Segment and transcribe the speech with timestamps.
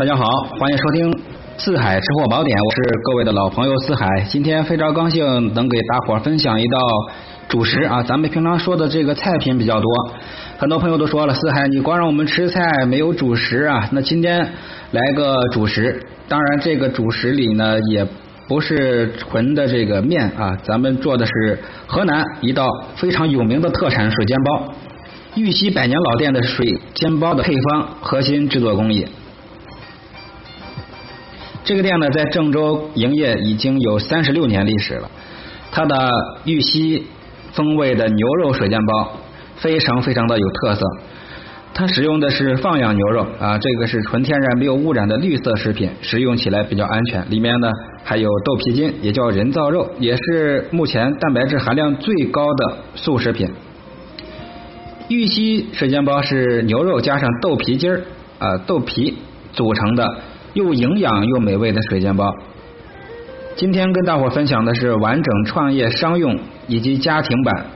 [0.00, 0.24] 大家好，
[0.58, 1.12] 欢迎收听
[1.58, 4.22] 《四海吃货宝典》，我是各位的老朋友四海。
[4.30, 6.78] 今天非常高兴能给大伙儿分享一道
[7.50, 9.86] 主食啊，咱们平常说的这个菜品比较多，
[10.56, 14.38] 很多朋友都说了，四海你光让我们吃菜没有主食啊，那今天
[14.92, 16.02] 来个主食。
[16.28, 18.06] 当然，这个主食里呢也
[18.48, 24.64] 不是纯的这个面啊，咱们做的是河南一道非常有名的特产水煎包。
[25.34, 29.06] 玉溪百年老店的水煎包的配方核心制作工艺。
[31.70, 35.08] 这个店呢，在郑州营业已经有三十六年历史了。
[35.70, 36.10] 它的
[36.44, 37.06] 玉溪
[37.52, 39.12] 风味的牛肉水煎包
[39.54, 40.84] 非常非常的有特色。
[41.72, 47.24] 它使用的是放养牛肉啊，这个是纯天然没有污染的绿色食品，食用起来比较安全。
[47.30, 47.70] 里面呢
[48.02, 53.48] 还有豆皮筋，也叫人造肉，也是目前蛋白质含量最高的素食品。
[55.06, 58.02] 玉溪水煎包是牛肉加上豆皮筋儿
[58.40, 59.18] 啊豆皮
[59.52, 60.16] 组成的，
[60.54, 62.34] 又营养又美味的水煎包。
[63.56, 67.66] 今天跟大伙分享的是完整创业商用以及家庭版。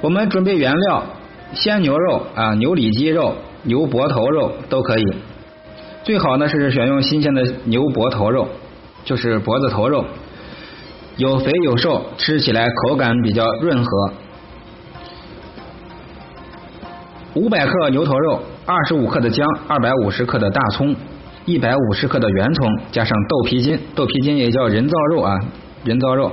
[0.00, 1.02] 我们准备原料：
[1.54, 5.04] 鲜牛肉啊、牛里脊肉、牛脖头肉都可以，
[6.02, 8.46] 最好呢是选用新鲜的牛脖头肉，
[9.04, 10.04] 就是脖子头肉。
[11.16, 14.12] 有肥有瘦，吃起来口感比较润和。
[17.34, 20.94] 五百克牛头肉，二十五克的姜，二百五十克的大葱，
[21.44, 25.40] 一百五十克的圆葱，加上豆皮筋，豆皮筋也叫人造肉啊，
[25.82, 26.30] 人造肉，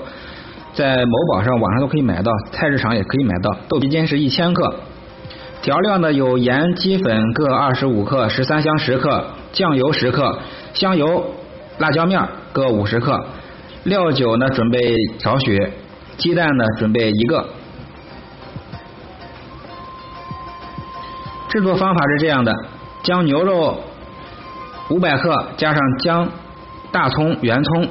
[0.74, 3.52] 在某宝上、网上都可以买到，菜市场也可以买到。
[3.68, 4.76] 豆皮筋是一千克。
[5.64, 10.38] 调料呢有盐、鸡粉各二十五克，十三香十克，酱油十克，
[10.76, 11.34] 香油、
[11.80, 12.22] 辣椒面
[12.54, 13.26] 各五十克。
[13.86, 15.58] 料酒呢，准备少许；
[16.18, 17.44] 鸡蛋呢，准备一个。
[21.52, 22.54] 制作方法是这样的：
[23.04, 23.78] 将牛肉
[24.90, 26.30] 五百克加上姜、
[26.94, 27.90] 大葱、圆葱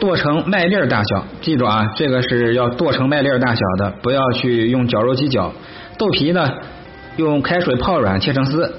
[0.00, 5.52] 剁成麦粒大小，记住啊，这个是要剁成麦粒大小的，不要去用绞肉机绞。
[5.96, 6.52] 豆皮呢，
[7.16, 8.74] 用开水泡软，切成丝。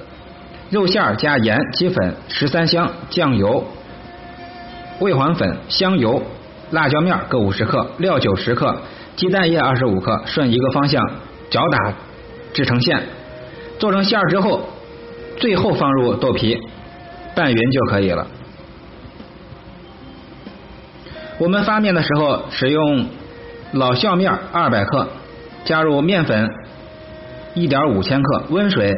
[0.70, 3.66] 肉馅儿加盐、鸡粉、十三香、酱油。
[5.00, 6.22] 味黄粉、香油、
[6.72, 8.76] 辣椒面各五十克，料酒十克，
[9.16, 11.02] 鸡蛋液二十五克，顺一个方向
[11.50, 11.94] 搅打
[12.52, 13.02] 制成馅。
[13.80, 14.62] 做成馅儿之后，
[15.38, 16.58] 最后放入豆皮，
[17.36, 18.28] 拌匀就可以了。
[21.38, 23.06] 我们发面的时候使用
[23.74, 25.08] 老酵面二百克，
[25.66, 26.50] 加入面粉
[27.54, 28.94] 一点五千克，温水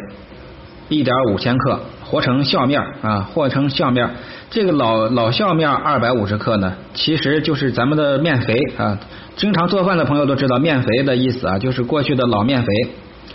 [0.87, 1.79] 一点五千克。
[2.09, 4.09] 和成酵面啊，和成酵面。
[4.49, 8.97] 这个老老酵面二百五十克呢，其实就是咱们的面肥啊。
[9.35, 12.67] 经常做饭的朋友都知道面肥的意思啊，就是过去的老面肥、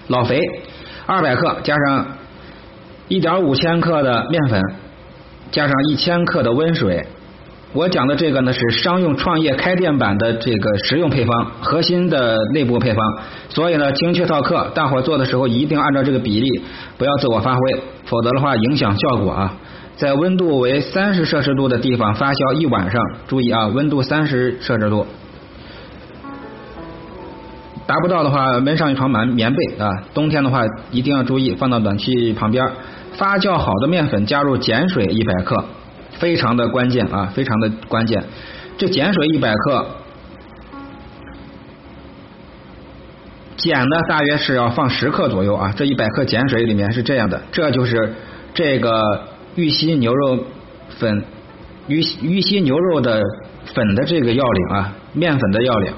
[0.08, 0.40] 老肥。
[1.06, 2.06] 二百克加上
[3.08, 4.62] 一点五千克的面粉，
[5.50, 7.06] 加上一千克的温水。
[7.74, 13.04] 我讲的这个呢是商用创业开店版的这个实用配方，核心的内部配方。
[13.48, 16.62] 所以呢，精确到克，大伙做的时候一定按照这个比例，
[16.96, 19.54] 不要自我发挥，否则的话影响效果啊。
[19.96, 25.06] 在温度为三十摄氏度的地方发酵一晚上，注意啊，温度三十摄氏度。
[27.86, 29.90] 达不到的话，闷上一床棉棉被啊。
[30.14, 32.66] 冬天的话，一定要注意放到暖气旁边。
[33.12, 35.64] 发酵好的面粉加入碱水一百克。
[36.16, 38.22] 非常的关键啊，非常的关键。
[38.78, 39.86] 这碱水一百克，
[43.58, 45.74] 碱呢大约是要放十克左右啊。
[45.76, 48.14] 这一百克碱水里面是这样的，这就是
[48.54, 49.24] 这个
[49.56, 50.38] 玉溪牛肉
[51.00, 51.24] 粉，
[51.88, 53.20] 玉玉溪牛肉的
[53.74, 55.92] 粉的这个要领啊，面粉的要领。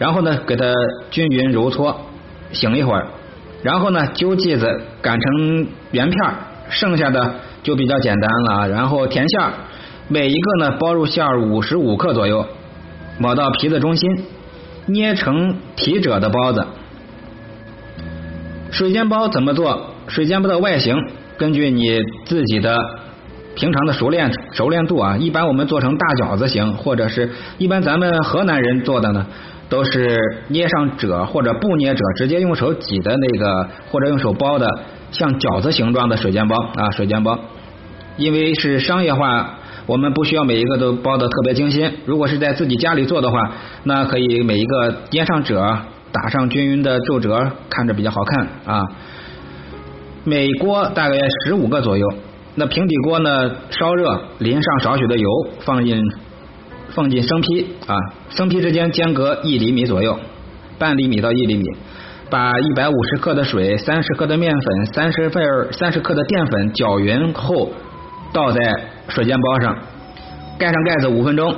[0.00, 0.64] 然后呢，给它
[1.10, 1.94] 均匀揉搓，
[2.52, 3.06] 醒一会儿，
[3.62, 6.18] 然后呢揪剂子擀成圆片，
[6.70, 7.34] 剩下的。
[7.62, 9.52] 就比较简单了，然后甜馅儿，
[10.08, 12.46] 每一个呢包入馅儿五十五克左右，
[13.18, 14.08] 抹到皮的中心，
[14.86, 16.66] 捏成提褶的包子。
[18.70, 19.90] 水煎包怎么做？
[20.06, 20.96] 水煎包的外形
[21.36, 22.78] 根据你自己的
[23.54, 29.26] 平常的熟练熟练度啊，一般我们做成大饺子形，或者是一般咱们河南人做的呢，
[29.70, 30.18] 都是
[30.48, 34.68] 捏上褶或者不捏褶，直接用手挤的那个，或者用手包的。
[35.12, 37.36] 像饺子形状的水煎包啊，水煎包，
[38.16, 41.92] 因为是商业化，我们不需要每一个都包的特别精心。
[42.06, 43.50] 如果是在自己家里做的话，
[43.82, 45.78] 那可以每一个捏上褶，
[46.12, 48.82] 打上均匀的皱褶，看着比较好看啊。
[50.22, 52.06] 每锅大概十五个左右，
[52.54, 55.28] 那平底锅呢烧热，淋上少许的油，
[55.62, 56.00] 放进
[56.94, 57.96] 放进生坯啊，
[58.30, 60.18] 生坯之间间隔一厘米左右，
[60.78, 61.64] 半厘米到一厘米。
[62.28, 67.72] 把一百五十克的水、三十克的面粉、三十份三十克的淀粉搅匀后，
[68.32, 68.60] 倒在
[69.08, 69.76] 水煎包上，
[70.56, 71.52] 盖上盖子五分钟。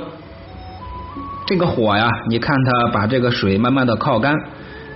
[1.45, 4.33] 这个火呀，你看它把这个水慢慢的靠干，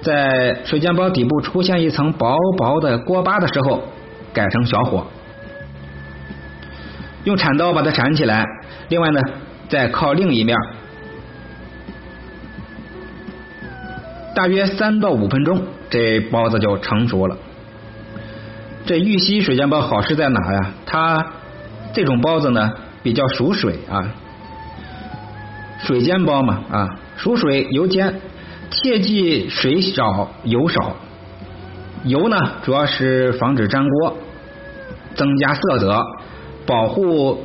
[0.01, 3.83] 在水煎包底部出现一层薄薄的锅巴的时候，
[4.33, 5.06] 改成小火，
[7.25, 8.44] 用铲刀把它铲起来。
[8.90, 9.22] 另外呢，
[9.69, 10.58] 再靠另一面。
[14.36, 17.38] 大约三到五分钟，这包子就成熟了。
[18.86, 20.72] 这玉溪水煎包好吃在哪呀？
[20.86, 21.34] 它
[21.94, 24.08] 这种包子呢比较属水啊，
[25.80, 28.22] 水煎包嘛啊，属水油煎，
[28.69, 30.96] 切记水少油少。
[32.04, 34.18] 油呢主要是防止粘锅，
[35.16, 36.06] 增加色泽，
[36.66, 37.44] 保护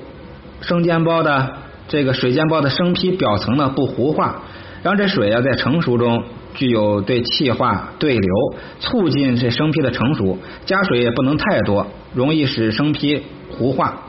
[0.60, 1.54] 生煎包的
[1.92, 4.40] 这个水煎包的生坯表层呢不糊化，
[4.82, 6.24] 让这水啊在成熟中。
[6.54, 8.34] 具有对气化对流，
[8.78, 10.38] 促进这生坯的成熟。
[10.66, 14.02] 加水也不能太多，容易使生坯糊化。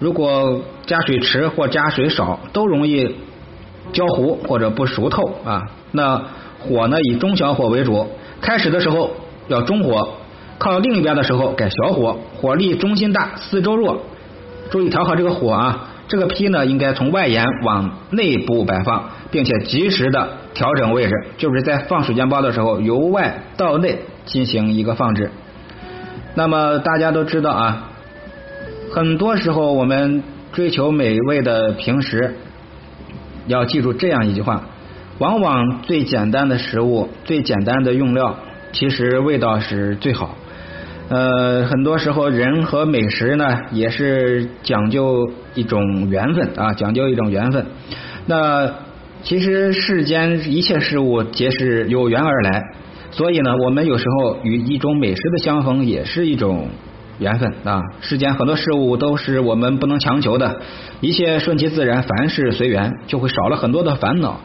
[0.00, 3.16] 如果加水迟或加水少，都容易
[3.92, 5.62] 焦糊或者不熟透啊。
[5.92, 6.22] 那
[6.58, 8.06] 火呢，以中小火为主。
[8.40, 9.12] 开始的时候
[9.46, 10.08] 要中火，
[10.58, 14.00] 靠另一边的时候改小火，火力中心大，四周弱。
[14.70, 15.88] 注意调好这个火啊。
[16.08, 25.30] 这个坯呢，应该从外沿往内部摆放，并且及时的调整位置，就是在放水煎包的时候，由外到内进行一个放置。
[26.34, 27.90] 那么大家都知道啊，
[28.90, 30.22] 很多时候我们
[30.52, 32.36] 追求美味的平时，
[33.46, 34.64] 要记住这样一句话：
[35.18, 38.36] 往往最简单的食物、最简单的用料，
[38.72, 40.36] 其实味道是最好。
[41.08, 47.64] 呃，很多时候人和美食呢，也是讲究一种缘分啊，讲究一种缘分。
[48.26, 48.70] 那
[49.22, 52.62] 其实世间一切事物皆是有缘而来，
[53.10, 56.68] 所以呢，我们有时候与一种美食的相逢也是一种
[57.18, 57.80] 缘分啊。
[58.02, 60.60] 世间很多事物都是我们不能强求的，
[61.00, 64.38] 一切顺其自然，凡事随缘，就会少了很多的烦恼。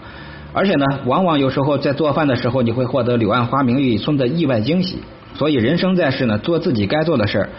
[0.53, 4.99] 而且呢，往往有时候在做饭的时候，你会获得柳暗花明一村的意外惊喜。
[5.35, 7.49] 所以人生在世呢，做自己该做的事儿。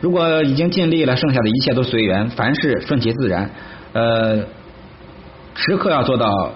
[0.00, 3.50] 如果已经尽力了，剩下的一切都随缘，凡事顺其自然。
[3.92, 4.44] 呃，
[5.54, 6.52] 时刻要做到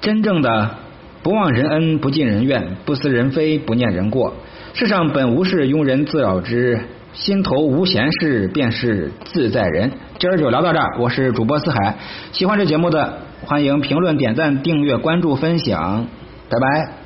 [0.00, 0.70] 真正的
[1.22, 4.34] 不忘人恩，不尽人怨，不思人非，不念人过。
[4.74, 6.80] 世上本无事，庸人自扰之。
[7.12, 9.92] 心头无闲事，便是自在人。
[10.18, 11.96] 今儿就聊到这儿，我是主播四海。
[12.32, 16.08] 喜欢这节目的，欢迎评论、点赞、订阅、关注、分享。
[16.50, 17.03] 拜拜。